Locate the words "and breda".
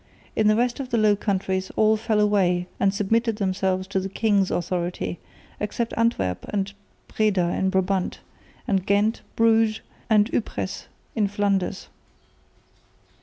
6.49-7.49